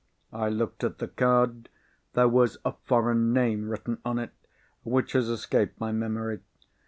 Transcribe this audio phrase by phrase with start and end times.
[0.33, 1.69] I looked at the card.
[2.13, 4.31] There was a foreign name written on it,
[4.81, 6.39] which has escaped my memory.